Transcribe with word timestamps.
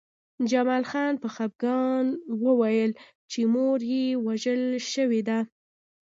جمال 0.49 0.83
خان 0.91 1.13
په 1.23 1.27
خپګان 1.35 2.05
وویل 2.45 2.91
چې 3.31 3.39
مور 3.53 3.79
یې 3.93 4.05
وژل 4.25 4.63
شوې 4.93 5.21
ده 5.27 5.39